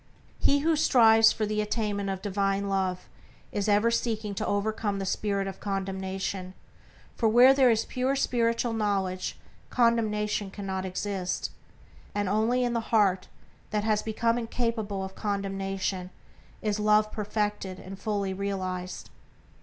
[0.39, 3.07] He who strives for the attainment of divine Love
[3.51, 6.55] is ever seeking to overcome the spirit of condemnation,
[7.15, 9.37] for where there is pure spiritual knowledge,
[9.69, 11.51] condemnation cannot exist,
[12.15, 13.27] and only in the heart
[13.69, 16.09] that has become incapable of condemnation
[16.63, 19.11] is Love perfected and fully realized.